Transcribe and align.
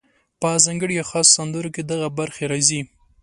په 0.39 0.49
ځانګړو 0.65 0.93
یا 0.99 1.03
خاصو 1.09 1.31
سندرو 1.37 1.73
کې 1.75 1.81
دغه 1.91 2.07
برخې 2.19 2.43
راځي: 2.51 2.81